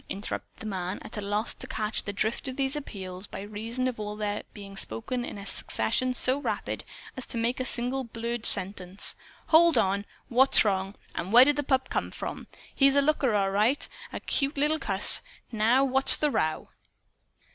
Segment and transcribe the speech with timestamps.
[0.09, 3.87] interrupted the man, at a loss to catch the drift of these appeals, by reason
[3.87, 6.83] of their all being spoken in a succession so rapid
[7.15, 9.15] as to make a single blurred sentence.
[9.49, 10.05] "Hold on!
[10.27, 10.95] What's wrong?
[11.13, 12.47] And where did the pup come from?
[12.73, 15.21] He's a looker, all right a cute little cuss.
[15.51, 16.69] What's the row?"